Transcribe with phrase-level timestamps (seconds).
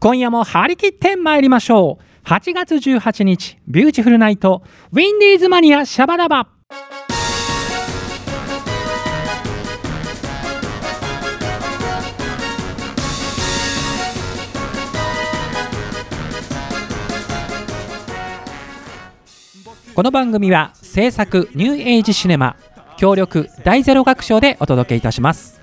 [0.00, 2.28] 今夜も張り切って参りましょう。
[2.28, 6.48] 8月18日ビューティフルナイトウィンディーズマニアシャバダバ。
[19.94, 22.54] この番組は制作ニューエイジシネマ
[22.98, 25.57] 協力第ゼロ楽章でお届けいたします。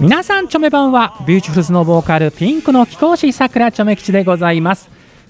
[0.00, 4.88] 皆さんチョメばんはビューティフルズのボーカルピンクの貴公子さくらチョメ吉でございます。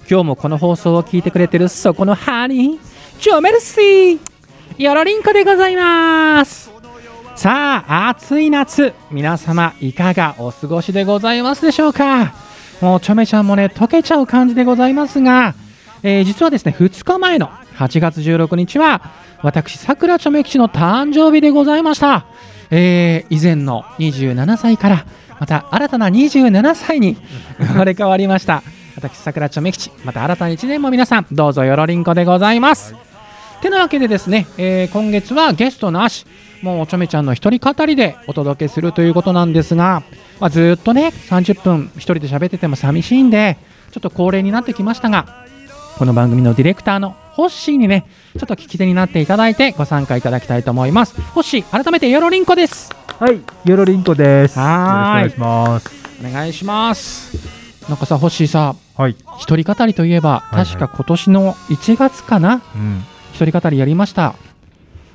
[0.09, 2.79] 今日もこの放送を聞いてくれてるそこのハニー
[3.19, 4.19] チョメルシー
[4.77, 6.71] よろりんこでございます。
[7.35, 12.33] さあ暑い夏皆様いかがお過ごしでございますでしょうか？
[12.81, 15.53] もうチョメちゃんもね溶けちゃう感じでございますが、
[16.01, 19.01] えー実はですね2日前の8月16日は
[19.41, 22.25] 私さくらチョメ吉の誕生日でございました。
[22.71, 25.05] えー以前の27歳から
[25.39, 27.17] また新たな27歳に
[27.57, 28.63] 生まれ変わりました。
[28.95, 32.95] 私桜ちょめ吉また新たな1年も皆さんどうぞよろりんこでございます。
[33.61, 36.25] てなわけでですね、えー今月はゲストなし
[36.61, 40.03] もうちょめちゃんの一人語りでお届けするということなんですが、
[40.39, 43.57] まあ、ずっとね30分一人で喋ってても寂しいんで
[43.91, 45.44] ちょっと恒例になってきましたが
[45.97, 48.05] この番組のディレクターのホッシーにね
[48.37, 54.59] ちょっと聞き手になっていただいてご参加いただきたいと思いますホッシー改めてよろりんこですはい、よろりんこです。
[54.59, 56.19] はーいよろしくお願いします。
[56.19, 59.15] お願いしますなんかさホッシーさはい。
[59.39, 62.61] 一人語りといえば、はいはい確か今年の1月かな？
[62.75, 63.03] うん。
[63.31, 64.35] 一人語りやりました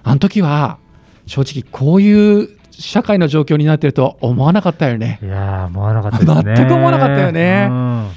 [0.03, 0.79] あの時は
[1.27, 6.57] 正直こういう社会の状況になってるとは思わなかったよねいやー、思わなかったね。
[6.57, 8.09] 全く思わなかったよねうん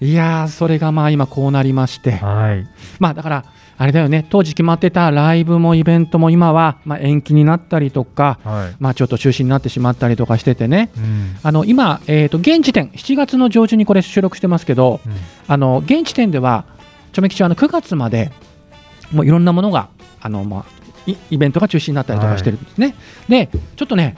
[0.00, 2.12] いやーそれがまあ今こうなりまして。
[2.12, 2.66] はい。
[2.98, 3.44] まあだから
[3.76, 4.26] あれだよね。
[4.28, 8.76] 当時決まってたライブもイベントも今はまあ延期になったりとかはい。
[8.78, 10.90] まあちょっと中止になってしまったりとかしててね。
[10.96, 11.36] うん。
[11.42, 15.12] あの今、えー、と現時点7月の上旬にこれ収録してますけどうん。
[15.46, 16.64] あの現時点では
[17.12, 18.30] チョメ吉はあの9月まで
[19.12, 19.88] もういろんなものが
[20.20, 20.64] あの、まあ、
[21.06, 22.94] イイベントが中止になったりとかしてるんですね、
[23.28, 24.16] でちょっとね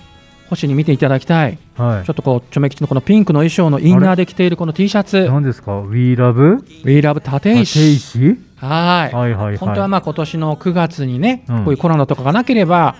[0.51, 2.13] 星に見ていただきたいはいちょ。
[2.13, 6.63] っとこうチョメ吉のこのピンクの衣装のインナーで着ているこの T シャツ何ですか ?We Love?
[6.85, 9.57] We Love 立立石石はいはいはいはい。
[9.57, 12.95] 本当はまあ今年の9月にね、うんこういうコロナとかがなければ、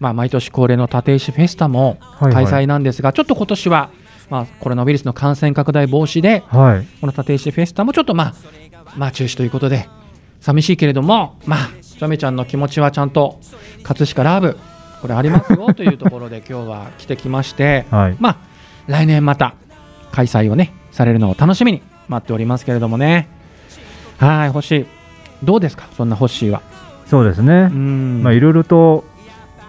[0.00, 3.90] まあ、毎年恒例の立石フェスタもはいはい開催なんですが、ちょっと今年は、
[4.28, 6.86] まあ、コロナウイルスの感染拡大防止ではい。
[7.00, 8.34] この立石フェスタもちょっとまあ、
[8.96, 9.88] まあ、中止ということで
[10.40, 13.40] 寂しいけれどもまあちょめちゃんの気持ちはちゃんと
[13.82, 14.58] 葛飾ラブ
[15.02, 18.16] これありますよというところで今日は来てきましてはい。
[18.18, 18.36] まあ
[18.86, 19.54] 来年また
[20.12, 23.28] 開催をねされるのを楽しみに待っておりますけれどもね。
[24.18, 24.86] はい星
[25.42, 25.86] どうですか？
[25.96, 26.62] そんなホッシーは。
[27.06, 27.68] そうですね。
[27.70, 27.74] う。
[27.74, 28.22] ん。
[28.22, 29.04] まあ、いろいろと、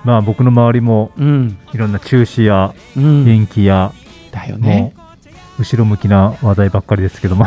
[0.06, 1.58] まあ、僕の周りも、うん。
[1.74, 3.28] いろんな中止やうん。
[3.28, 3.92] 延期や、
[4.32, 4.94] だよもね
[5.60, 7.46] う、後ろ向きな話題ばっかりですけども。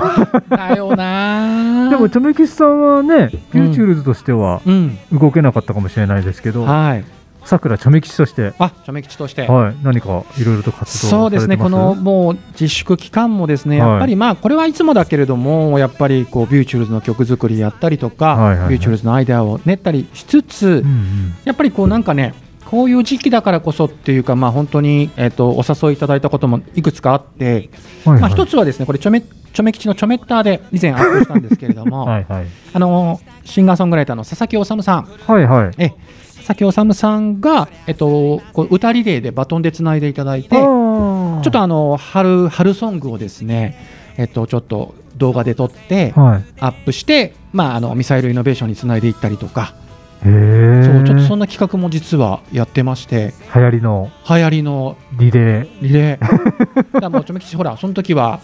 [0.51, 1.89] だよな。
[1.91, 4.99] でも、チョメ吉さんはね、ビューティフルズとしてはうん。
[5.13, 7.05] 動けなかったかもしれないですけど、はい
[7.45, 9.43] さくらチョメ吉として、あチョメ吉として。
[9.43, 13.91] はい、何かいろいろと活動そうですね、このもう自粛期間もですね、はい。
[13.91, 18.69] やっぱりまあこれはいつもだけれども、やっぱりこうビューティフルズの曲作りやったりとか、はいはいはい。
[18.71, 21.34] ビューティフルズのアイデアを練ったりしつつ、うんうん。
[21.45, 22.34] やっぱりこうなんかね、
[22.71, 27.69] こういう時期だからこそっていうか、まあ本当にえっとお誘いいただいたこともいくつかあって、
[28.05, 32.47] はいまあ一つはですね、これちょめちょめ吉のちょめったーで以前アップしたんですけれども、 はいはい。
[32.72, 35.09] あのシンガーソングライターの佐々木修さん。
[35.27, 35.71] はいはい。
[35.78, 35.93] え
[36.55, 43.77] 佐々木修さんが、えっと、こう歌リレーでバトンでつないでいただいて、ちょっとあの春春ソングをですね、
[44.16, 46.44] えっと、ちょっと動画で撮ってはい。
[46.59, 49.75] アップして、まあ、あのミサイルイノベーションにつないでいったりとか、
[50.22, 55.69] そうちょっとそんな企画も実はやってまして流行りの流行りのリレー。
[55.83, 56.99] リレー。
[57.00, 58.41] だもうちょめきちほらその時は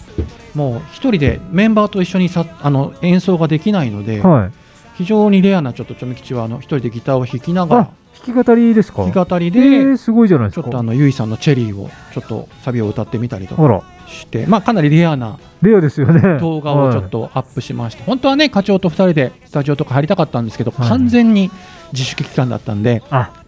[0.55, 4.66] もう一人でメンバーと一緒にさあの演奏ができないので、はい
[4.97, 7.91] 非常にレアなちょっとちょめきちはあの一人でギターを弾きながらあ
[8.25, 9.03] 弾き語りですか？
[9.03, 10.63] 弾き語りえで、ー、すごいじゃないですか。
[10.63, 16.39] ちょっとあのゆいさんのチェリーをちょっとサビを歌ってみたりとかして、まあ、かなりレアなレアですよね。
[16.41, 20.89] 動画をちょっとアップしました、本当はね課長と2人でスタジオとか入りたかったんですけど、はい。
[20.89, 21.51] 完全に
[21.93, 23.45] 自粛期間だったんで、あ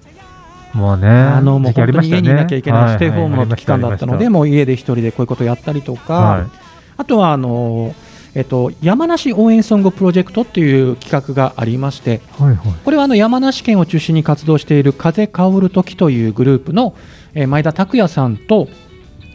[0.74, 6.46] もうねあのもう本当に家にいなきゃいけないステイホームの期間だったので、もう家で一人でこういうことやったりとか、はい。
[6.98, 7.94] あとはあの、
[8.38, 12.74] えっと、山梨応援ソングプロジェクトっていう企画がありましてはいはい。
[12.84, 16.94] これはあの山梨県を中心に活動している風薫る時というグループの、
[17.34, 18.68] えー前田拓也さんと、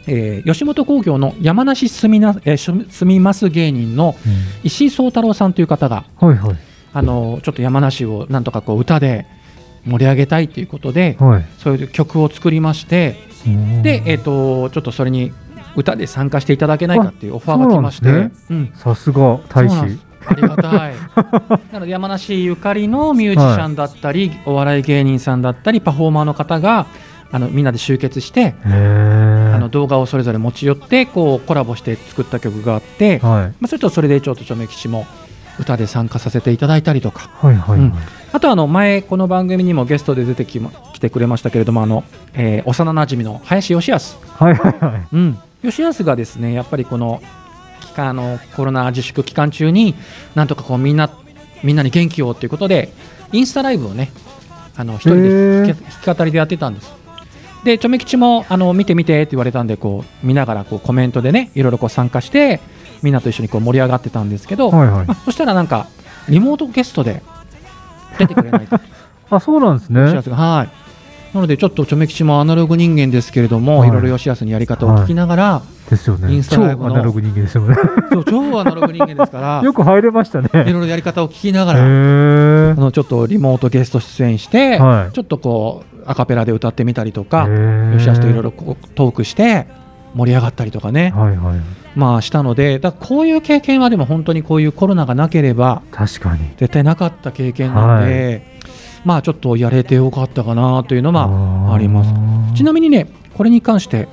[0.06, 4.32] えー吉本興業の山梨住みな、えーし住みます芸人のうん。
[4.64, 6.56] 石井壮太郎さんという方がはいはい。
[6.94, 9.26] あのちょっと山梨をなんとかこう歌で
[9.84, 11.44] 盛り上げたいということで、はい。
[11.58, 13.16] そういう曲を作りまして、
[13.46, 13.82] うん。
[13.82, 15.30] で、えっ、と、ちょっとそれに
[15.76, 18.30] 歌で参加していただけないかっていうオファーが来まして、
[18.74, 19.98] さすが大使す。
[20.26, 20.94] ありがたい。
[21.72, 26.86] なので山梨ゆかりのミュージシャンだったり、お笑い芸人さんだったり、パフォーマーの方が
[27.30, 28.54] あのみんなで集結して。
[28.64, 33.52] あの動画をそれぞれ持ち寄ってこうコラボして作った曲があって、まはい。
[33.62, 35.06] あ、ちょっとそれでちょっとちょめきちも
[35.60, 37.30] 歌で参加させていただいたりとか。
[37.40, 37.80] はいはいはい。
[37.80, 37.94] うん
[38.32, 45.06] あとあの前この番組にもゲストで出てき,、ま、来てくれましたけれどもあの、えー幼なじみの林義康はいはいはい。
[45.12, 47.22] うん、吉安がですねやっぱりこの
[47.80, 49.94] 期間あのコロナ自粛期間中に
[50.34, 51.10] なんとかこうみんな
[51.62, 52.92] みんなに元気をということで
[53.32, 54.12] インスタライブをね
[54.76, 56.92] あの一人で弾き語りでやってたんです。
[57.64, 62.60] でちょめ吉もあの見て見てって言われたんでこう見ながらこうコメントでねいろいろこう参加して
[63.02, 65.88] みんなと一緒にこう盛り上がってたんですけど、はいはいまあ、そしたらなんか
[66.28, 67.22] リモートゲストで
[68.18, 68.78] 出てくれないと
[69.30, 70.30] あ、そうなんですね吉安。
[70.30, 70.83] がはい
[71.34, 76.32] なのでちょっとちょめ吉もアナログ人間ですけれども、はいい、ろいろ吉安にやり方を聞きながら、ですよね。
[76.32, 77.76] インスタ超ライブのアナログ人間ですよね。
[78.12, 80.48] そう超アナログ人間ですから よく入れましたね。
[80.52, 82.74] いろいろやり方を聞きながら、へあえ。
[82.80, 89.66] のちょっとリモートゲスト出演して、はいちょっとこうアカペラで歌ってみたりとか、へー吉安といろいろこうトークして
[90.14, 91.60] 盛り上がったりとかね、はいはい。
[91.96, 96.40] まあしたので、だこういう経験はでも本当にこういうコロナがなければ確かに。
[96.56, 98.53] 絶対なかった経験なんで、
[99.04, 102.56] まあちょっとやれてよかったかなというのはあります。
[102.56, 104.08] ちなみにね、これに関して、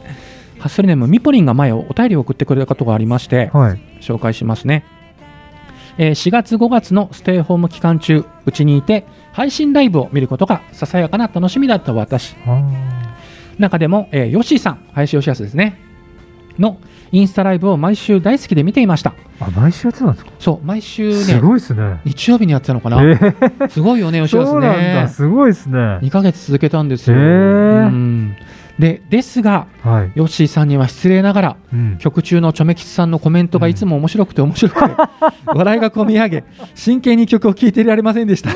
[0.60, 3.82] ハッスルネームミポリンが前お便りを送ってくれたことがありまして、はい。
[4.02, 4.84] 紹介しますね、
[5.98, 12.36] えー4月5月のステイホーム期間中うちにいて配信ライブを見ることがささやかな楽しみだった私。
[12.46, 12.62] あ
[13.60, 15.80] 中でも、えー、ヨッシーさん林義康ですね。
[16.58, 16.78] の
[17.12, 20.32] インスタライブを毎週大好きで見ていましたーあ、毎週やってたんですか？
[20.40, 22.00] そう毎週すねごいですね。
[22.06, 24.78] 日曜日にやってたのかえな、ーすごいよね吉そう康なんだ。
[25.04, 25.78] ねすごいですね。
[25.78, 28.36] 2ヶ月続けたんですよ、へーうん
[28.80, 30.12] でですがはい。
[30.16, 31.98] ヨッシーさんには失礼ながらうん。
[32.00, 34.96] 曲中のチョメ吉さんのコメントがいつも面白くて面白くて、
[35.46, 36.44] 笑いがこみ上げ
[36.74, 38.50] 真剣に曲を聴いていられませんでした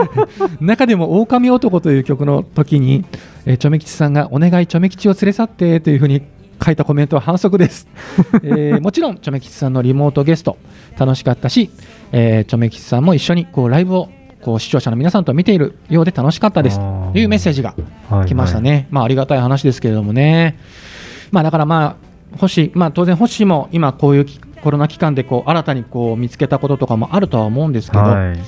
[0.60, 3.04] 中でも「狼男」という曲の時に、
[3.44, 6.22] えー、チョメ吉さんが「お願いチョメ吉を連れ去って」というふうに
[6.64, 7.86] 書いたコメントは反則です、
[8.42, 10.56] えーもちろんチョメ吉さんのリモートゲスト
[10.98, 11.70] 楽しかったし、
[12.12, 14.08] えーチョメ吉さんも一緒にこうライブを
[14.42, 16.78] こう視聴者の皆さんと見ているようで楽しかったです。
[16.78, 17.74] というメッセージが
[18.08, 18.26] はい。
[18.26, 20.56] 来ましたね、まあありがたい話ですけれどもね、
[21.32, 21.96] まあだからま
[22.32, 28.38] あ星、まあ当然星も今こういうきコロナ期間でこう新たにこう見つけたこととかもあるとは思うんですけど、はい。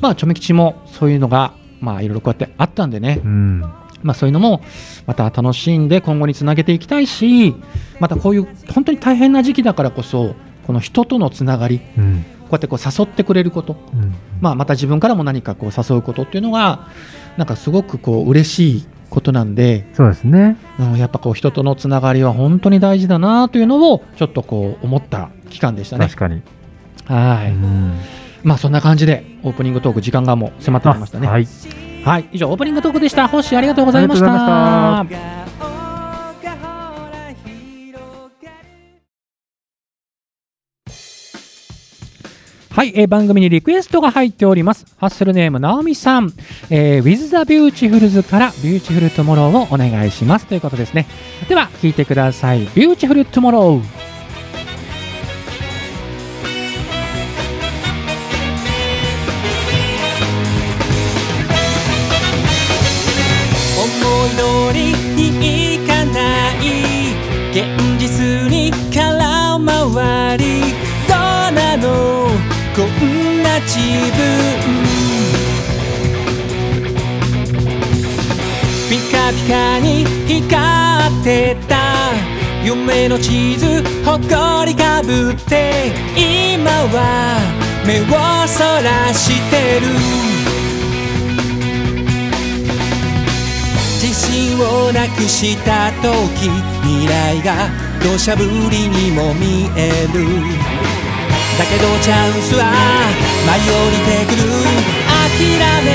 [0.00, 3.64] まあチョメ吉もそういうのがまあいろいろこうやってあったんでね、うん。
[4.06, 4.62] まあそういうのも
[5.06, 7.54] また楽しんで今後につなげていきたいし、
[7.98, 10.34] またこういう本当に大変な時期だからこそ
[10.66, 12.24] この人とのつながり、こうん。
[12.48, 14.14] うやってこう誘ってくれること、うん。
[14.40, 16.86] まあまた自分からも何かこう誘うことっていうのが
[17.36, 19.88] なんかすごくこう嬉しいことなんで。
[19.94, 20.56] そうですね。
[20.78, 26.16] うん、やっぱこう人とのつながりは本当に大事だなというのをちょっとこう思った期間でしたね確。
[26.16, 26.42] かに。
[27.06, 27.98] はい、うん
[28.46, 31.26] まあそんな感じでオープニングトーク時間がもう迫ってきましたね。
[31.26, 31.46] あはい、
[32.06, 32.28] はい。
[32.30, 33.26] 以上オープニングトークでした。
[33.26, 34.26] 星ありがとうございました。
[42.70, 44.86] はい、えー番組にリクエストが入っております。
[44.98, 46.32] ハッスルネーム、ナオミさん、
[46.70, 51.06] えー、With the Beautifuls から Beautiful Tomorrow をお願いしますということですね。
[51.48, 52.68] では、聞いてください。
[52.68, 53.82] Beautiful Tomorrow。
[67.56, 67.64] 現
[67.98, 70.60] 実に空回り。
[71.08, 71.16] どう
[71.54, 72.28] なの？
[72.76, 73.78] こんな自
[74.14, 74.20] 分。
[78.90, 80.42] ピカピカに光
[81.22, 82.12] ってた。
[82.62, 85.94] 夢の地図ほこりかぶって。
[86.14, 87.40] 今は
[87.86, 88.04] 目を
[88.46, 89.86] そらしてる。
[94.62, 96.50] をなくした時
[96.82, 97.68] 未来が
[98.02, 100.26] 土砂降りにも見える。
[101.58, 102.64] だけどチャンスは
[103.46, 104.42] 舞い降りてくる。
[105.36, 105.48] 諦
[105.84, 105.88] め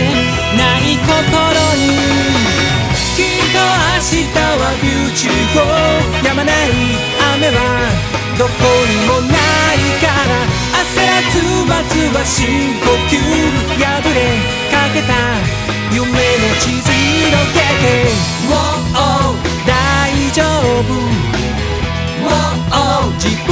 [0.58, 1.14] ない心
[1.78, 1.82] に。
[3.16, 6.56] きっと明日はビューチフォー止まない
[7.36, 7.58] 雨は
[8.38, 8.50] どこ
[8.88, 9.61] にもない。
[10.00, 10.44] から
[10.84, 12.40] 焦らずまずは深
[12.80, 13.16] 呼吸
[13.80, 14.20] 破れ
[14.70, 15.12] かけた
[15.94, 16.14] 夢の
[16.60, 17.86] 地図広げて
[18.50, 19.36] Wow
[19.66, 19.70] 大
[20.34, 20.44] 丈
[20.84, 20.92] 夫
[22.24, 23.52] Wow 自分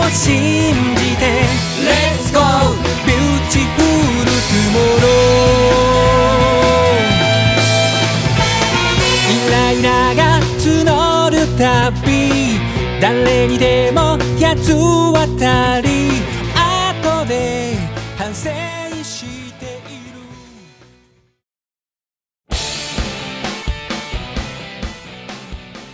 [0.00, 1.22] を信じて
[1.84, 2.40] Let's go!
[3.06, 3.94] Beautiful
[5.34, 5.83] び
[13.04, 16.08] 誰にでも八つ渡り。
[16.56, 17.76] 後で
[18.16, 18.48] 反省
[19.04, 20.16] している。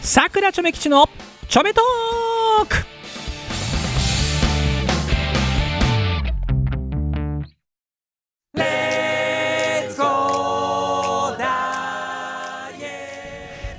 [0.00, 1.08] さくらちょめ吉の
[1.48, 2.76] ちょめトーク。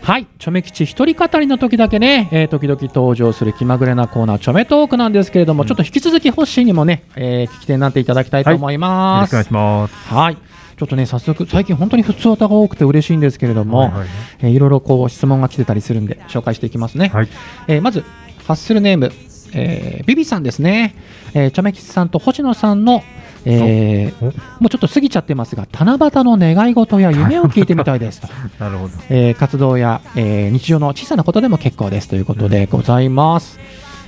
[0.01, 9.36] はい、ちょめ吉一人語りの時だけね、えー時々登場する気まぐれなコーナー、ちょめトークなんですけれども、ちょっと引き続きホッシーにもね、えー聞き手になっていただきたいと思いよます。
[9.36, 10.13] ろしくお願いします。
[10.13, 10.36] はい。
[10.36, 14.08] ちょっとね、早速、最近本当に普通歌が多くて嬉しいんですけれども、はいはいはい
[14.41, 17.10] えーいろいろこう質問が来てたりするんで、紹介していきますね。
[17.13, 17.27] はい。
[17.67, 18.03] えーまず、
[18.48, 19.12] ハッスルネーム、
[19.53, 20.96] えービビさんですね。
[21.36, 23.03] えー、チョメキスさんと星野さんの、
[23.45, 24.25] えーお？
[24.25, 24.31] も
[24.67, 28.27] うちょっと過ぎちゃってますが、七夕の願い事や夢を聞いてみたいですと。
[28.63, 28.93] なるほど。
[29.10, 33.60] えー活動や、えー日常の小さなことでも結構ですということでございます。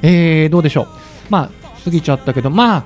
[0.01, 0.87] えーどうでしょう？
[1.29, 1.49] まあ、
[1.83, 2.83] 過ぎちゃったけど、まあ、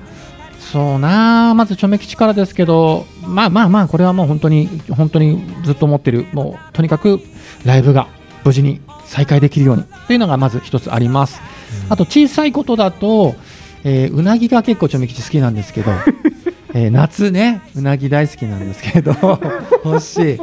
[0.60, 7.20] そうなあまず、チョメ吉からですけど、まあまあまあ、これはもう本当に、本当にずっと思ってる、もうとにかく
[7.64, 8.06] ライブが
[8.44, 11.40] 無事に再開できるようにというのがまず一つあります。
[11.88, 13.34] あと、小さいことだと、
[13.84, 15.90] えーうなぎが結構チョメ吉好きなんですけど、
[16.74, 19.12] えー夏ね、うなぎ大好きなんですけど、
[19.84, 20.40] 欲しい。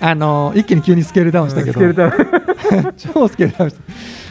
[0.00, 2.12] あの一気に急にスケールダウンしたけど、スケルトン
[2.96, 3.76] 超スケールダウンし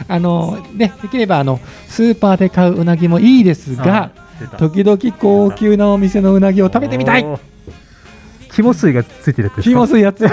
[0.08, 0.16] た。
[0.16, 4.12] あのね、できればあのスーパーで買ううなぎもいいですが、
[4.58, 7.26] 時々高級なお店のうなぎを食べてみたい。
[8.52, 9.70] 肝水がついてるやつですか？
[9.70, 10.26] 気もすいやつ。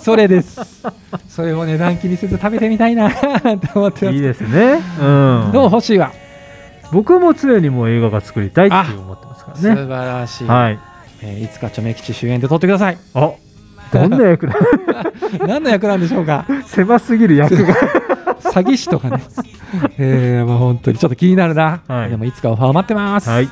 [0.00, 0.58] それです。
[1.28, 3.20] それを値段気にせず食べてみたいなって
[3.74, 4.16] 思ってます。
[4.16, 4.80] いいですね。
[5.00, 5.50] うん。
[5.52, 6.12] どう欲しいわ。
[6.90, 9.76] 僕も常にもう映画が作りたいって思ってますね。
[9.76, 10.46] 素晴らしい。
[10.46, 10.78] はい。
[11.22, 12.98] えーいつかチョメ吉主演で撮ってください。
[13.14, 13.32] あ、
[13.92, 14.54] どんな役だ
[15.46, 16.46] 何の役なんでしょうか。
[16.66, 17.74] 狭すぎる役が。
[18.52, 19.22] 詐欺師とかね。
[19.98, 21.80] えー、まあ本当にちょっと気になるな。
[21.86, 23.30] はいでもいつかオファー待ってます。
[23.30, 23.48] はい。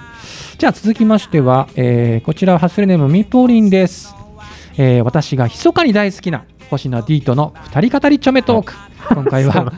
[0.58, 4.14] じゃあ続きましては、えーこちらはハッスルネームみぽりんです、
[4.82, 8.72] えー私が密かに大好きな星野 D との二人語りちょめトーク。
[9.12, 9.70] 今回は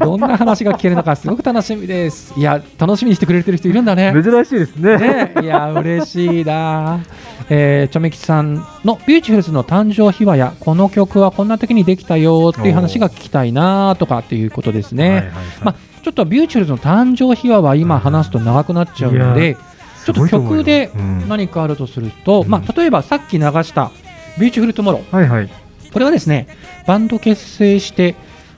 [0.00, 2.32] どんな話が聞けるのかすごく楽しみです。
[2.34, 4.10] いや楽しみにしてくれてる人いるんだね。
[4.10, 4.96] 珍しいですね。
[4.96, 7.00] ね、いや嬉しいな、
[7.50, 15.34] えー、チョメ吉さんのビューティフルズの誕生秘話やこの曲はこんな時にできたよっていう話が聞きたいなとかっていうことですね、はいはいはい。
[15.64, 19.56] まあ、ちょっとビューティフルズの誕生秘話は今話すと長くなっちゃうのいで、
[20.06, 20.90] ちょっと曲で
[21.28, 23.90] 何かあるとすると、うんまあ、例えばさっき流した
[24.38, 25.50] 「ビューティフルトゥモローはいはい。
[25.92, 26.48] これはですね
[26.86, 28.14] バンド結成して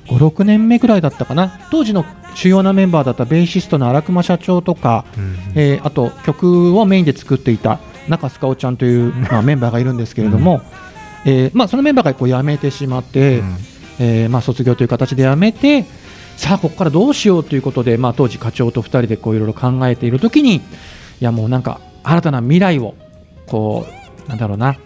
[0.06, 1.60] 56年目ぐらいだったかな。
[1.70, 10.62] 当時の主要なメンバーだったベーシストの荒熊社長とか、うんえーあと曲をメインで作っていた中須香織ちゃんという、 まあ、メンバーがいるんですけれども、
[11.24, 13.56] えーまあ、そのメンバーがこう辞めてしまって、うん。
[14.00, 15.84] えーまあ、卒業という形で辞めて
[16.36, 20.60] さあここからどうしようということで、まあ、当時課長と2人でこういろいろ考えているときにい
[21.20, 22.94] やもうなんか新たな未来を
[23.46, 23.86] こ
[24.26, 24.76] うなんだろうな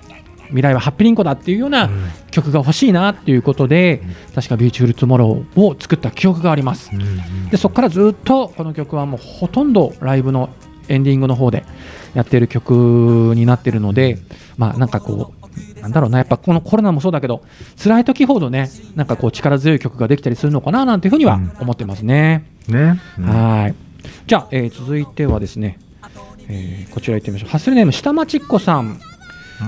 [0.55, 1.91] 未来はハッピーリンコだっていうような
[2.31, 4.03] 曲が欲しいなっていうことで、
[4.35, 6.91] 確か「ビューティフルトゥモローを作った記憶があります。
[6.93, 7.49] うんうん。
[7.51, 10.51] でそこからずっとこの曲はもうほとんどライブの
[10.89, 11.65] エンディングの方で
[12.15, 14.19] やってる曲になってるので
[14.57, 15.33] まあなんかこ
[15.79, 17.43] うなんだろうなやっぱこのコロナもそうだけど
[17.83, 22.45] 辛い時ほどねなんかこう力強い曲ができたりするのかななんていうふうには思ってますね。
[22.69, 23.01] ね。
[23.19, 23.25] うん。
[23.25, 23.75] はい。
[24.27, 25.79] じゃあ、えー続いてはですね、
[26.49, 27.51] えーこちら行ってみましょう。
[27.51, 29.01] ハッスルネーム下町っ子さん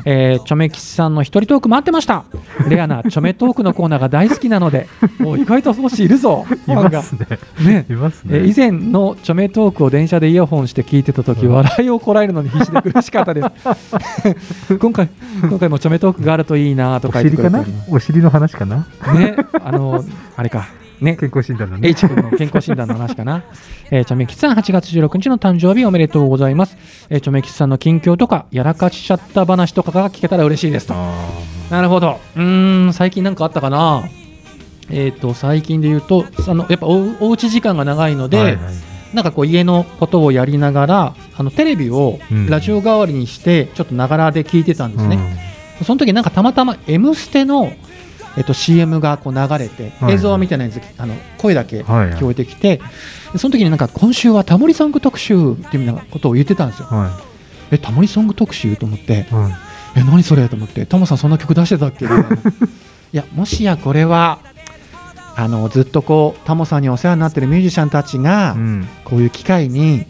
[0.04, 2.24] えー、チョメキスさんの一人トーク待ってました。
[2.68, 4.88] レアなチョメトークのコーナーが大好きなので
[5.24, 6.90] お意外と少しいるぞフいァンが。
[6.90, 7.26] ますね。
[7.60, 8.38] ねいますえね。
[8.40, 11.52] ー以前のチョメトークを電車でイヤホンして聞いてた時、うん。
[11.52, 14.76] 笑いをこらえるのに必死で苦しかったです。
[14.78, 15.08] 今回
[15.42, 17.50] 今回もチョメトークがあるといいなとおか言って
[17.90, 18.86] お尻の話かな？
[19.04, 19.36] すね。
[19.62, 20.04] あの
[20.36, 20.68] あれか
[21.00, 21.88] ね健康診断のね。
[21.88, 23.44] H 君の健康診断の話かな。
[23.90, 26.76] えー、チョメキスさん8月16日の誕生日おめでとうございます。
[27.10, 30.94] えー、チョメキスさんの近況とかやらかしちゃった話とかが聞けたら嬉しいですと。
[30.96, 31.14] あ
[31.70, 32.20] なるほど。
[32.36, 34.04] うーん、最近なんかあったかな。
[34.90, 38.74] えっ、と、最近で言うと、あのやっぱおおうち時間が長いので、ーはいはい
[39.14, 45.18] なんかこう家のことをやりながら、あのテレビをうんラジオ代わりにして、ちょっとながらで聞いてたんですね。
[45.84, 47.72] その時なんかたまたま「M ステの」
[48.36, 52.80] えっと、CM がこう流れて、はい映像は見てないんですあの声だけはい聞こえてきて、
[53.32, 56.86] でその時になんか今週はタモリソング特集っていうようなことを言ってたんですよ。
[56.86, 57.18] は
[57.70, 59.34] えタモリソング特集と思ってい。
[59.34, 60.00] はい。
[60.00, 62.04] え何それと思ってタモさんそんな曲出してたっけ？
[62.04, 62.30] みたいな い
[63.12, 64.38] やもしやこれは
[65.34, 68.88] あのずっとこうタモさんにお世話になってるミュージシャンたちが、うん。
[69.04, 70.06] こういう機会に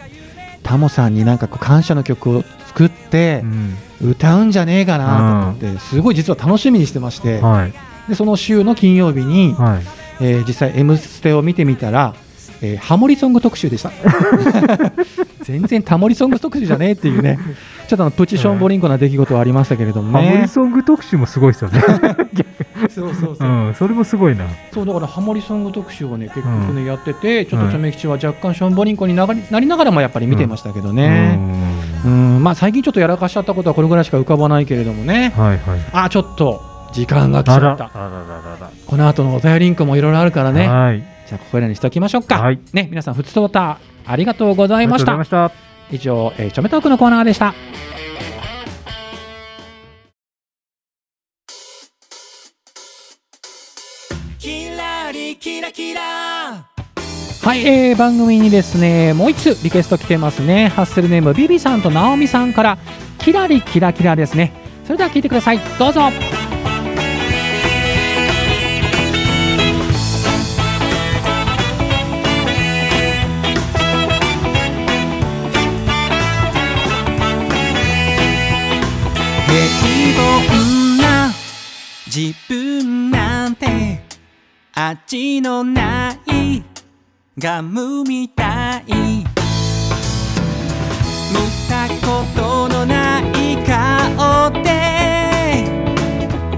[0.62, 7.72] タモさんになんかこう感謝の曲を作ってう、ん歌うんじゃねえかなと思って、すごい実は楽しみにしてまして、はい。
[8.08, 9.82] でその週の金曜日に、はい。
[10.20, 12.14] えー実際「M ステ」を見てみたら、
[12.62, 13.90] えーハモリソング特集でした。
[15.42, 17.38] 全然タモリソング特集じゃねえっていうね。
[17.86, 21.80] ちょっとあのプチションボリンコな出来事はありましたけれどもハモリねソング特集もすごいですよね。
[22.90, 23.44] そうそうう。
[23.70, 24.44] ん、それもすごいな。
[24.72, 31.38] そうだからハモリソング特集をね結局ね、やっててちょっとチョメ吉は若干ションボリンコにながりなりながらもやっぱり見てましたけどね、
[32.04, 32.42] うん。
[32.42, 35.32] まあ最近ちょっとやらかしちゃったことはこれぐらいしか浮かばないけれどもね。
[35.36, 35.80] うんはいはい。
[35.92, 37.66] あちょっと時間が来ちゃった。
[37.66, 37.76] あら。
[37.76, 40.66] らららこの後のお便りリンクもいろいろあるからね。
[40.66, 41.04] はい。
[41.28, 42.58] じゃあここらにしときましょうか、はい。
[42.72, 45.12] ね皆さんふつとたありがとうござあいました。
[45.12, 45.52] りがとうございまし
[45.90, 45.94] た。
[45.94, 47.54] 以上、えー、チョメトークのコーナーでした。
[54.38, 56.00] キラリキラキラ。
[57.42, 60.68] はい、えー、番組にですねもう一つリクエスト来てますね。
[60.68, 62.78] ハッスルネームビビさんとナオミさんから
[63.18, 64.52] キラリキラキラですね。
[64.84, 65.58] それでは聞いてください。
[65.78, 66.02] どうぞ
[80.16, 81.30] 平凡な
[82.06, 84.00] 自分なんて
[84.72, 86.62] 味のない
[87.38, 88.84] ガムみたい。
[88.86, 89.24] 見
[91.68, 95.64] たことのない顔で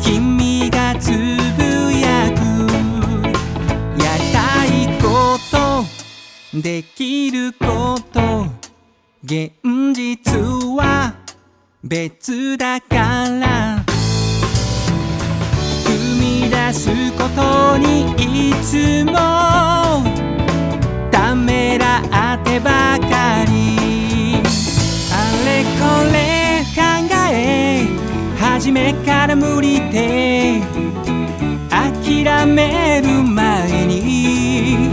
[0.00, 2.38] 君がつぶやく
[4.00, 4.68] やりたい
[5.02, 5.84] こと
[6.60, 8.46] できること
[9.24, 9.50] 現
[9.94, 10.38] 実
[10.76, 11.14] は
[11.84, 13.84] 別だから。
[15.84, 18.10] 踏み出すことに
[18.50, 19.12] いつも
[21.12, 22.00] ためら
[22.34, 24.42] ってばかり。
[25.12, 25.16] あ
[25.46, 26.80] れこれ考
[27.32, 27.86] え
[28.36, 30.60] 初めから無理で。
[31.70, 34.88] 諦める前に。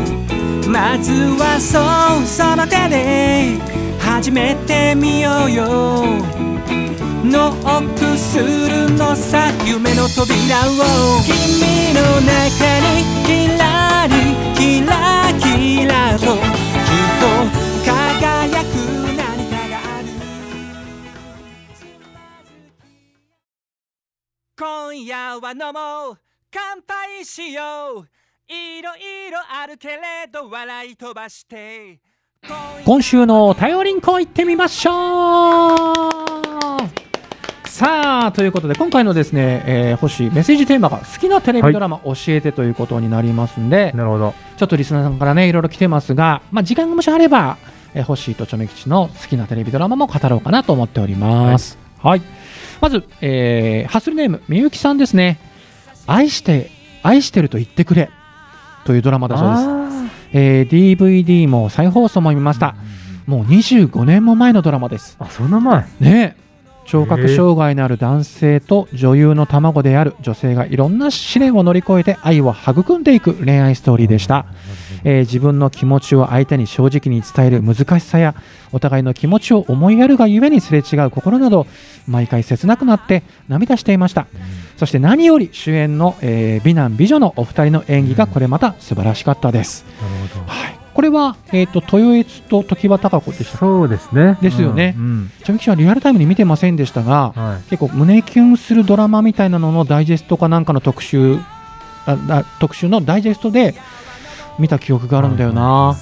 [0.67, 3.57] まずはそうその手で
[3.99, 6.54] 始めてみようよ。
[7.31, 10.73] ノックするのさ夢の扉を
[11.25, 14.13] 君の中にキラリ
[14.55, 16.37] キラキラときっ
[17.19, 17.25] と
[17.83, 18.73] 輝く
[19.17, 20.07] 何かがある
[24.57, 26.17] 今夜は飲もう
[26.51, 28.07] 乾杯しよう
[28.47, 31.99] いろいろあるけれど笑い飛ばして
[32.85, 36.25] 今週のお便りんこ行ってみましょう
[38.25, 44.33] さあということで今回のですね、えー、星メッセージテーマが好きなテレビドラマ教えてということになりますんで、なるほど。
[44.57, 47.59] ちょっとリスナーさんからねいろいろ来てますが、まあ、時間がもしあれば、
[47.93, 51.77] えー、星とチョメ吉の好きなテレビドラマも語ろうかなと思っております。
[51.99, 52.21] はい、
[52.81, 55.37] まず、えーハッスルネームみゆきさんですね。
[56.07, 56.71] 愛して
[57.03, 58.09] 愛してると言ってくれ
[58.85, 59.61] というドラマだそうです。
[59.61, 62.75] あえー DVD も再放送も見ました。
[63.27, 65.15] もう25年も前のドラマです。
[65.19, 65.85] ーあ、そんな前。
[65.99, 66.44] ねえ
[66.85, 74.45] 聴覚障害のある男性と女優の卵である女性がいろんな試練を乗り越えて愛を育んでいく恋愛ストーリーでした。
[75.03, 78.35] えー自分の気持ちを相手に正直に伝える難しさや
[78.71, 81.67] お互いの気持ちを思いやるがゆえにすれ違う心など
[82.07, 84.27] 毎回切なくなって涙していました。
[84.77, 89.85] そして何より主演の、えー美男美女のお二人の演技がこれまた素晴らしかったです。
[90.47, 94.37] はい、これは、えー、と豊悦と常盤貴子でしたそうですね。
[94.41, 94.95] ですよね。
[94.97, 95.03] うん。
[95.03, 97.69] うんちなみにはリアルタイムに見てませんでしたがはい。
[97.69, 101.35] 結構胸キュンするドラマみたいなののダイジェストかなんかの特集
[102.07, 103.75] ああ特集のダイジェストで
[104.57, 105.97] 見た記憶があるんだよな、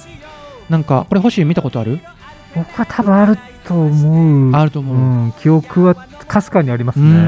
[0.68, 1.98] なんかこれ星見たことある？
[2.54, 4.52] 僕は多分あると思う。
[4.54, 7.04] あると思う、うん、記憶はかすかにありますね。
[7.04, 7.14] うん。
[7.14, 7.18] う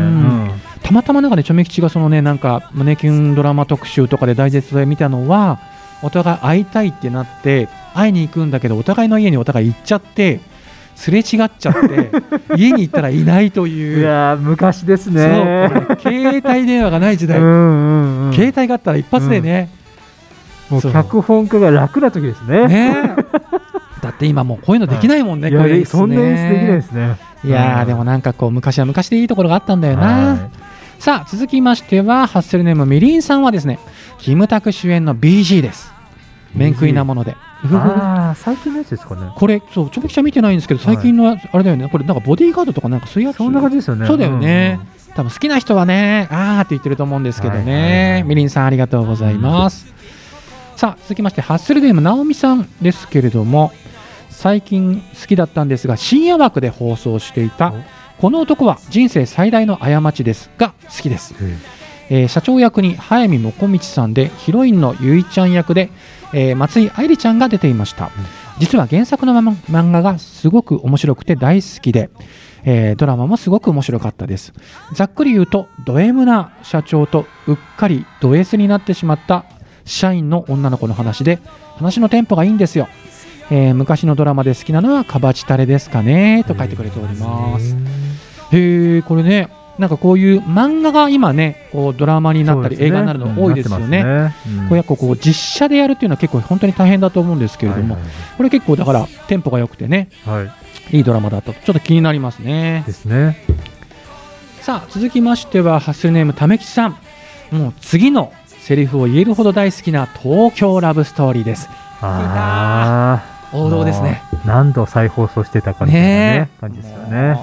[0.44, 0.50] ん。
[0.82, 5.58] たまたまなんかねチョメ吉がそのねなんか胸キュンドラマ特集とかでダイジェストで見たのは
[6.02, 10.40] お互い会いたいってなって会いに行くんだけどお互いの家にお互い行っちゃって
[10.96, 12.10] すれ違っちゃって
[12.56, 15.70] 家に行ったらいないといいうやー昔ですそうね。
[16.00, 18.32] 携帯電話がない時代、うんうんうん。
[18.32, 19.68] 携帯があったら一発でね、
[20.68, 22.66] そうもう脚本家が楽な時ですね。
[22.66, 23.16] ね
[24.02, 25.52] だって今もうこういうのできないもんね、い。
[25.52, 25.84] やこういうね。
[25.84, 27.16] そんな演出できないですね。
[27.44, 30.48] いやでもなんかこう昔は昔でいいところがあったんだよな、は
[30.98, 33.78] さあ続きましてはハッスルネームみりんさんはですね
[34.18, 35.92] キムタク主演の BG です。
[36.54, 37.36] 面食いなもので。
[37.72, 39.30] ああ、最近のやつですかね。
[39.34, 41.88] これそうちょびきちゃん見てないんですけど最近のあれだよね。
[41.90, 43.38] これなんかボディーガードとかなんかそういうやつ。
[43.38, 44.06] そんな感じですよね。
[44.06, 44.80] そうだよね、
[45.14, 48.20] 多分好きな人はねあーって言ってると思うんですけどね。
[48.24, 49.92] いみりんさんありがとうございます、
[50.76, 53.72] さあ続きましてハッスルネームなおみさんですけれども
[54.30, 57.74] 最近好きだったんですが深夜枠で放送していたお
[58.18, 61.58] この男は人生最大の過ちですが好きです、うん。
[62.08, 65.90] えー社長役に早見もこみちさんでヒロインのゆいちゃん役で、
[66.32, 68.10] えー松井愛理ちゃんが出ていました、
[68.58, 72.08] 実は原作のまま漫画がすごく面白くて大好きで、
[72.64, 74.54] えードラマもすごく面白かったです。
[74.92, 79.44] ざっくり言うとド M な社長とうっかりド S になってしまった
[79.84, 81.38] 社員の女の子の話で
[81.76, 82.88] 話のテンポがいいんですよ、
[83.50, 87.76] えー昔のドラマで好きなのはカバチタレですかねと書いてくれております。
[88.52, 94.32] へえこれねなんかこういう漫画が今ねこうドラマになったり映画になるの多いですよね。
[94.68, 97.98] こうやっぱこう実写でやるっていうのは結構本当に大変だと思うんですけれども、
[98.36, 100.34] これ結構だからテンポが良くてねはい。
[100.36, 100.52] はいは
[100.92, 101.52] いドラマだと。
[101.52, 102.84] ちょっと気になりますね。
[102.86, 103.38] ですね。
[104.60, 106.96] さあ続きましてはハッスルネームためきちさん。
[107.50, 111.68] もう次のセリフを言えるほど大好きな東京ラブストーリーです。
[112.00, 113.35] ああ。
[113.64, 114.22] 王道ですね。
[114.44, 117.36] 何度再放送してたかみたいなね感じですよね。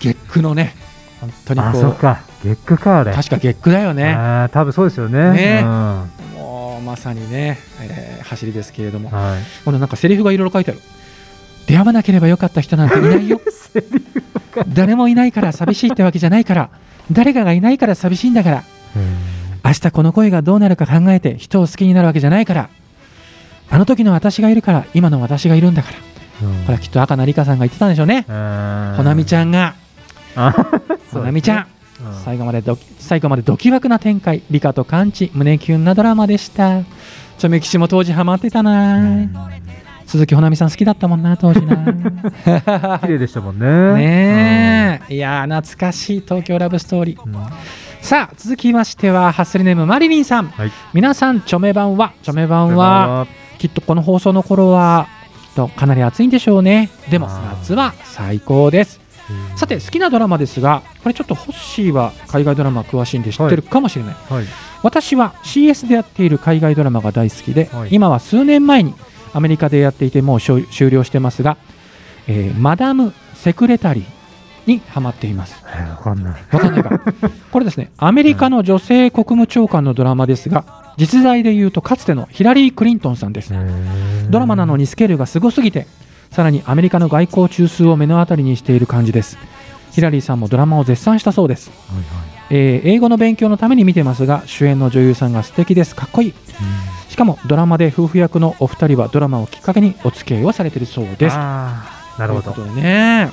[0.00, 0.74] 月9のね
[1.20, 2.20] 本当にあ、こそうっか。
[2.42, 3.12] 月9かあれ。
[3.12, 4.12] 確か月9だよね。
[4.12, 5.30] あー多分そうですよね。
[5.32, 6.10] ねうん。
[6.34, 9.10] もうまさにね、えー走りですけれども。
[9.10, 9.42] はい。
[9.64, 10.80] このなんかセリフがいろいろ書いてある。
[11.66, 13.40] 出会わなければよかった人なんていないよ。
[14.68, 16.70] 誰もいないから寂しいってわけじゃないから。
[17.10, 18.64] 誰かがいないから寂しいんだから。
[19.64, 22.68] 明日この恋がどうなるか考えて人を好きになるわけじゃないから
[23.72, 25.96] あの時の私がいるから今の私がいるんだから。
[26.46, 26.62] うん。
[26.64, 28.26] これはきっと赤名理香さんが言ってたんでしょうね。
[28.28, 28.94] うん。
[28.98, 29.74] ほなみちゃんが。
[30.36, 30.52] あ
[31.10, 31.66] ほなみちゃん。
[32.04, 32.14] うん。
[32.22, 36.82] 最後までドキ最後までドキワクな展開理香とカンチ胸キュンなドラマでした。
[37.38, 39.26] チョメキシも当時ハマってたな。
[40.06, 41.76] 鈴木ほなみさん好きだったもんな当時な。
[43.00, 43.66] 綺麗でしたもんね。
[43.94, 45.14] ねえ。
[45.14, 47.24] いやー懐かしい東京ラブストーリー。
[47.24, 47.34] うん。
[47.34, 47.42] うん
[48.02, 50.48] さあ続きましてはハッスルネームマリリンさん。
[50.48, 50.72] はい。
[50.92, 53.28] 皆さんチョメ版はチョメ版は
[53.62, 55.06] きっとこの放送の頃は
[55.50, 56.90] きっとかなり暑いんでしょうね。
[57.12, 59.00] でも夏は最高です。
[59.52, 59.56] うん。
[59.56, 64.46] さて好きなドラマですがこれちょっとホッシーは海外ドラマ詳しいんで知ってるかもしれない、はい。
[64.82, 67.90] 私は CS でやっている海外ドラマが大好きで、はい。
[67.92, 68.94] 今は数年前に
[69.32, 71.56] アメリカでやっていてもう終終了してますが、
[72.26, 74.04] えーマダム・セクレタリー
[74.66, 75.62] にハマっています。
[75.66, 76.42] えーわかんない。
[76.50, 77.00] わかんないか。
[77.52, 83.52] これですねアメリカの女性国務長官のドラマですが実在で言うとかつてのヒラリー・クリントンさんです。
[84.30, 85.86] ドラマなのにスケールがすごすぎて
[86.30, 89.38] さらにアメリカの外交中枢を目の当たりにしている感じです。
[89.92, 92.04] ヒラリーさんもドラマを絶賛したそうです、はいはい。
[92.50, 95.94] えー英語の勉強のために見てますが主演の女優さんが素敵です。
[95.94, 96.34] かっこいい。
[97.08, 101.36] しかもドラマで夫婦役のお二人はドラマをきっかけにお付き合いをされているそうです。
[101.36, 101.84] な
[102.18, 102.64] るほど。
[102.64, 103.30] ね。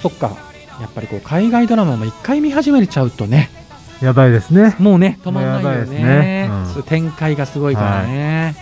[0.00, 0.36] そっか。
[0.80, 3.50] やっぱりこう海外ドラマも一回見始めちゃうとね
[4.00, 4.76] やばいですね。
[4.78, 5.98] もうね止まんないよね。
[5.98, 6.50] ね。
[6.76, 6.82] うん。
[6.84, 8.54] 展開がすごいからね、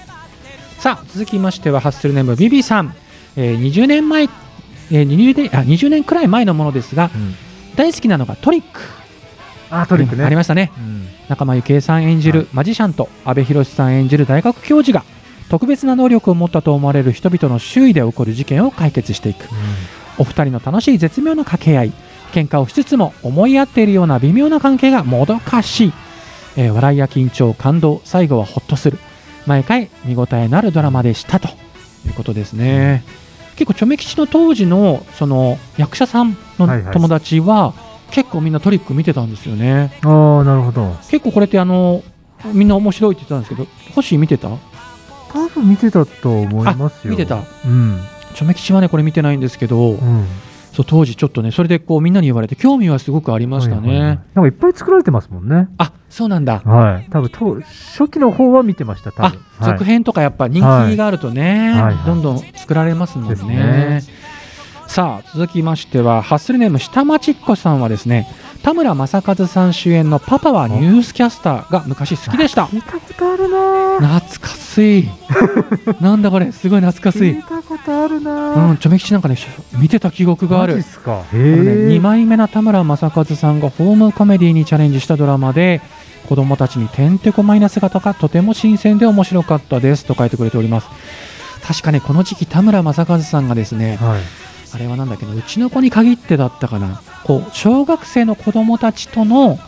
[0.79, 2.95] さあ続きましてはハッスルネームビビさん、
[3.37, 7.35] えー20年前、えー、20, 年あ20年くらい前のものですがうん。
[7.77, 8.81] 大好きなのがトリック。
[9.71, 10.25] あトリックね。
[10.25, 10.73] ありましたね。
[10.79, 11.09] うん。
[11.29, 12.49] 仲間由紀恵さん演じる、はい。
[12.53, 15.05] マジシャンと阿部寛さん演じる大学教授が
[15.51, 19.47] 特別な能力を持ったと思われる人々の周囲で起こる事件を解決していく。
[20.19, 21.93] お二人の楽しい絶妙な掛け合い
[22.33, 25.93] 喧嘩をしつつも思い合っているような微妙な関係がもどかしい、
[26.57, 28.99] えー笑いや緊張感動最後はホッとする。
[29.47, 31.49] 毎回見応えのあるドラマでしたと。
[32.07, 33.03] いうことですね、
[33.57, 37.75] 結構チョメ吉の当時のその役者さんの友達は
[38.13, 39.99] 結構みんなトリック見てたんですよね。
[40.05, 40.95] ああなるほど。
[41.11, 42.05] 結構これってあの
[42.53, 44.51] みんな面白いって言ってたんですけど星見てた？
[45.33, 47.11] 多分見てたと思いますよ。
[47.11, 47.43] 見てた。
[47.65, 48.01] うん。
[48.37, 50.27] チョメ吉はねこれ見てないんですけど、うん
[50.77, 54.19] そう当時ちょっとねそれでこうみんなに言われて興味はすごくありましたね、はいはいはい。
[54.35, 55.69] なんかいっぱい作られてますもんね。
[55.79, 56.61] あそうなんだ。
[56.61, 57.09] はい。
[57.11, 61.95] 多分と初期の方は見てました多あ分続編とかやっぱ人気があるとね、はい。
[61.95, 63.47] はいどんどん作られますもんね。
[63.47, 64.03] ね。
[64.87, 68.29] さあ続きましてはハッスルネーム下町っ子さんはですね
[68.63, 72.65] 田村正和さん主演の「パパはニュースキャスター」が昔好きでした。
[72.67, 73.49] 聞いたことある
[74.01, 74.21] な。
[74.21, 75.09] 懐かしい。
[76.01, 77.21] なんだこれすごい懐かしい。
[77.33, 78.33] 聞いたことあるな。
[78.71, 79.37] うんチョメ吉なんかね
[79.79, 80.77] 見てた記憶がある。
[80.77, 81.23] マジっすか？
[81.33, 82.01] ね、2え。
[82.01, 85.81] 枚目な田村正和さんがホームコメディにチャレンジしたドラマで
[86.29, 90.89] 子供たちにてんてこまいな姿がとても新鮮で面白かったですと書いてくれております。
[91.67, 94.21] 確かねこの時期田村正和さんがですねはい
[94.77, 97.01] あれはなんだっけなうちの子に限ってだったかな。
[97.25, 99.59] こう小学生の子供たちとの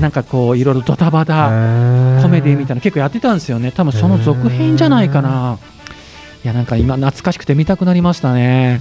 [0.00, 1.48] なんかこういろいろドタバタ
[2.22, 3.72] コメディみたいな結構やってたんですよね。
[3.72, 5.58] 多分その続編じゃないかな。
[6.42, 8.80] いやなんか今懐かしくて見たくなりましたね。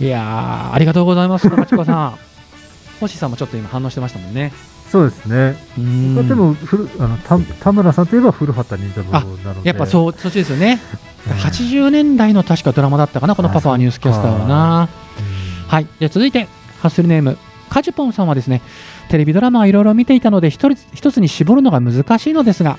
[0.00, 2.18] いやーありがとうございます中地子さん。
[2.98, 4.54] 星さんもちょっと今反応してましたもんね。
[4.90, 5.54] そうですね。
[5.76, 9.12] うーんでも古あの田田村さんといえば古畑任三郎
[9.44, 9.68] なので。
[9.68, 10.80] やっぱそうそっちですよね。
[10.94, 14.88] うん80年代の確かドラマだったかなこの「パパはニュースキャスター」はな。
[15.18, 15.68] うん。
[15.68, 15.86] はい。
[15.98, 16.48] じゃあ続いて
[16.80, 17.38] ハッスルネーム
[17.68, 18.62] カジュポンさんはですね
[19.08, 22.78] テレビドラマはいろいろ見ていたので一人一つに絞るのが難しいのですが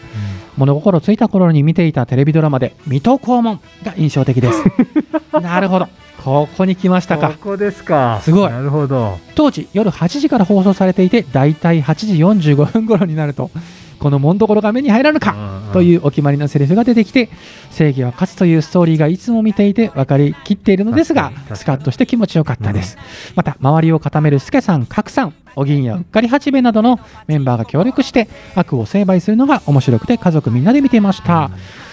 [0.58, 4.64] 物心ついた頃に見ていたテレビドラマで水戸黄門が印象的です。
[5.42, 5.88] なるほど。
[6.24, 7.30] ここに来ましたか。
[7.30, 8.20] ここですか。
[8.22, 8.52] すごい。
[8.52, 9.18] なるほど。
[9.36, 13.52] 当時夜8時から放送されていてだいたい8時45分頃になると
[14.00, 17.30] この門所が目に入らぬかとういうお決まりのセリフが出てきて
[17.72, 22.98] 正義は勝つというストーリーがいつも見ていて分かりきっているのですがスカッとして気持ちよかったです、
[23.36, 31.52] また周りを固める助さん角さんお銀やうっかり八兵衛などのメンバーが協力して悪を成敗するのが面白くて家族みんなで見ていました、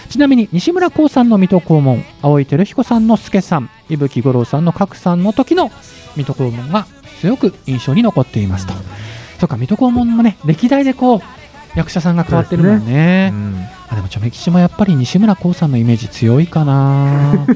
[0.09, 5.71] ちなみに西村光さんの水戸黄門青井輝彦さんの助さん伊吹五郎さんの角さんの時の
[6.15, 6.87] 水戸黄門が
[7.21, 8.73] 強く印象に残っていますと、
[9.39, 11.21] そうか水戸黄門もね歴代でこう
[11.77, 17.33] 役者さんが変わってるもんねうんあでもチョメ吉もやっぱり西村光さんのイメージ強いかな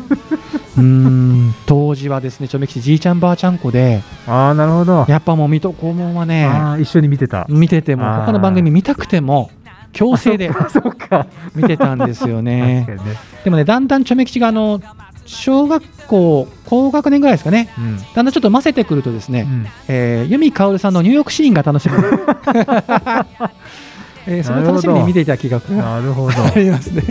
[0.78, 5.06] うーん当時はですねチョメ吉じいちゃんばあちゃん子でああ、なるほど。
[5.10, 7.46] やっぱもう水戸黄門はね一緒に見てた。
[7.50, 9.52] 見てても他の番組見たくても
[9.92, 11.28] 強制であそうか。
[11.54, 12.98] 見てたんですよねね。
[13.44, 14.80] でもねだんだんチョメ吉があの
[15.26, 17.98] 小学校高学年ぐらいですかねうん。
[17.98, 21.96] だんだんちょっと混ぜてくるとですね、うんえー由美かおるさんのニューヨークシーンが楽しみ、
[24.28, 26.34] えーそれを楽しみに見ていた気がなるほど。
[26.44, 27.04] ありますね。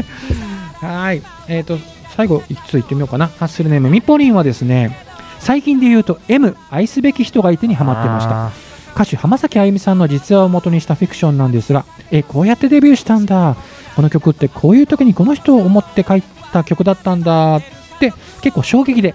[0.81, 1.23] はい。
[1.49, 1.79] えっ、と、
[2.17, 3.27] 最後、一つ言ってみようかな。
[3.27, 4.97] ハッスルネーム、みぽりんはですね、
[5.39, 8.47] 最近で言うと M、愛すべき人がいてにハマってました。
[8.47, 8.51] あ
[8.95, 13.57] 歌手、浜崎あゆみさんの実話を元にしたフィクションなんですが、え、こうやってデビューしたんだ。
[13.97, 17.63] この曲ってこういう時にこの人を思って書いた曲だったんだっ
[17.99, 19.15] て結構衝撃で、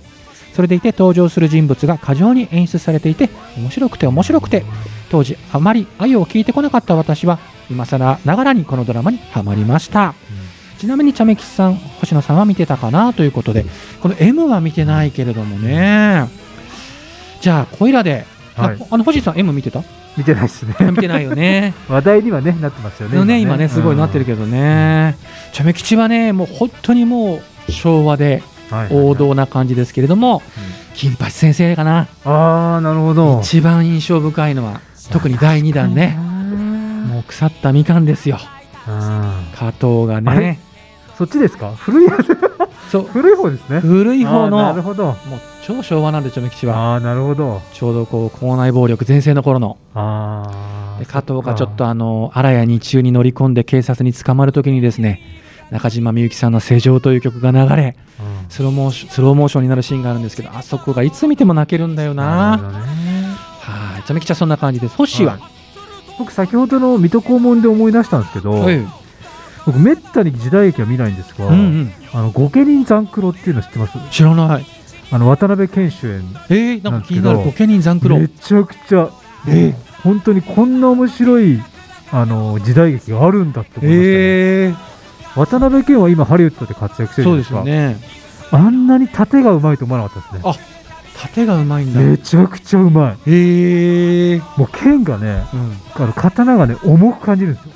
[0.54, 4.64] それでいて登場する人物が過剰に演出されていて、面白くて面白くて、
[5.10, 7.40] 当時あまり愛を聞いてこなかった私は、
[7.70, 10.14] 今更ながらにこのドラマにハマりました。
[10.78, 13.66] ちなみに茶目吉さん、星野さんは見てたかなということで、
[14.02, 16.28] この M は見てないけれどもね。
[17.42, 18.26] じゃあ、こいらで、
[18.58, 19.84] あはいあの星さん M 見てた？
[20.18, 20.76] 見てないですね。
[20.92, 21.74] 見てないよね。
[21.90, 23.24] 話題にはね、なってますよね。
[23.26, 25.18] ね今ね、すごいなってるけどね。
[25.52, 28.42] 茶目吉はね、もう本当にもう昭和で
[28.90, 30.42] 王道な感じですけれども、
[30.94, 32.08] 金八先生かな。
[32.24, 33.42] ああ、なるほど。
[33.44, 34.80] 一番印象深いのは、
[35.12, 36.18] 特に第2弾ね。
[37.08, 38.38] もう腐ったみかんですよ。
[38.88, 40.58] あ加藤があねれ？
[41.18, 41.72] そっちですか？
[41.76, 42.38] 古いやつ
[42.92, 43.80] そう、古い方ですね。
[43.80, 45.06] 古い方あーなるの、ほど。
[45.06, 45.16] もう
[45.64, 46.94] 超昭和なんで、茶目吉は。
[46.94, 47.62] ああ、なるほど。
[47.74, 49.78] ちょうどこう、校内暴力全盛の頃の。
[49.96, 55.22] あ加藤がちょっとあの、荒谷日中に乗り込んで警察に捕まるときにですね、
[55.72, 63.15] 中島みゆきさんの「世情」という曲が流れうんスローモーションスローモーションになるシーンがあるんですけどあそこがいつ見ても泣けるんだよなるほどねはい
[64.06, 64.96] ちゃめきちゃそんな感じです。
[64.96, 65.42] ホッシーは、はい。
[66.18, 68.86] 僕先ほどの水戸黄門で思い出したんですけど、はい。
[69.66, 73.98] 僕めったに時代劇は見ないんですが、うんうん、あの御家人残九郎っていうの知ってます？
[74.12, 74.66] 知らない。
[75.12, 77.40] あの渡辺謙主演えー、なんか気になる。
[77.40, 78.20] 御家人残九郎。
[78.20, 79.10] めちゃくちゃ
[79.48, 81.60] え本当にこんな面白い
[82.12, 84.76] あの時代劇があるんだって思いましたね、えー、
[85.40, 87.98] 渡辺謙は今ハリウッドで活躍してるそうですんですかよね。
[88.52, 90.75] あんなに盾がうまいと思わなかったですね
[91.18, 92.00] 盾がうまいんだ。
[92.00, 93.18] めちゃくちゃうまい。
[93.28, 95.78] えー、もう剣がねうん。
[95.96, 97.72] あの刀がね重く感じるんですよ。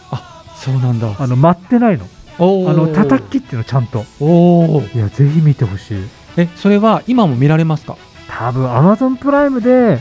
[0.56, 1.16] そうなんだ。
[1.18, 2.06] あの待ってないの。
[2.38, 4.06] あの叩きっていうのちゃんと。
[4.20, 6.04] おおいやぜひ見てほしい。
[6.38, 7.98] えそれは今も見られますか？
[8.28, 10.00] 多分アマゾンプライムで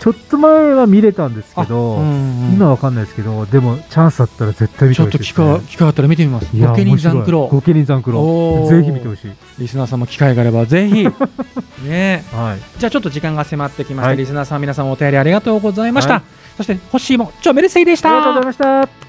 [0.00, 6.46] ちょっと前は見れたんですけど、うんうん今わかんないですけどでもチャンスあったら絶対見てほちょっと機会機会あったら見てみます。
[6.56, 7.44] 御家人残九郎。
[7.44, 8.68] 面白い御家人残九お郎ー。
[8.68, 9.32] ぜひ見てほしい。
[9.58, 11.04] リスナーさんも機会があればぜひ。
[11.84, 12.24] ね。
[12.32, 12.78] はい。
[12.78, 14.16] じゃあちょっと時間が迫ってきました、はい。
[14.16, 16.22] リスナーさん皆さんお便りありがとうございました、はい。
[16.56, 18.10] そしてホッシーも超メルセイでした。
[18.10, 19.03] ありがとうございました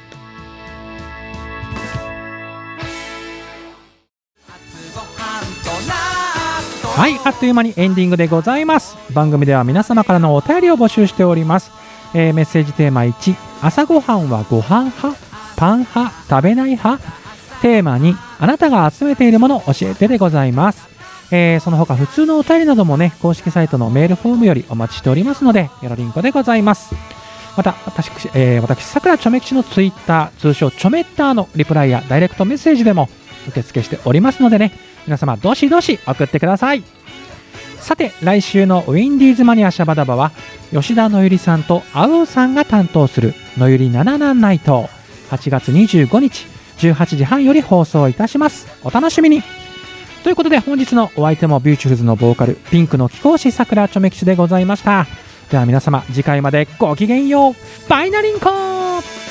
[6.96, 8.96] はいあっという間にエンディングでございます。
[9.14, 11.72] 番組では皆様からのお便りを募集しております、
[12.14, 15.10] えーメッセージテーマ1朝ごはんはご飯派
[15.58, 17.04] パン派食べない派。
[17.62, 20.88] テーマ2あなたが集めているものを教えてでございます。
[21.32, 26.96] えーその他普通のお便りなどもね公式サイトのメールフォームよりお待ちしておりますのでよろりんこでございます。
[27.58, 33.10] また私、えー私さくらちょめ吉のツイッター通称ちょめッターのリプライやダイレクトメッセージでも
[33.50, 34.72] 受付しておりますのでね
[35.06, 36.84] 皆様どしどし送ってください。
[37.80, 40.32] さて来週のウィンディーズマニアシャバダバは
[40.72, 44.90] 吉田のゆりさんとあうさんが担当するのゆり7難ナイト
[45.30, 46.48] 8月25日
[46.80, 48.68] 18時半より放送いたします。
[48.84, 49.44] お楽しみに。
[50.24, 55.06] ということで本日のお相手もビューチュルズのボーカルピンクの貴公子さくらちょめ吉でございました。
[55.52, 57.56] では皆様次回までごきげんよう。
[57.88, 59.25] バイナリンコー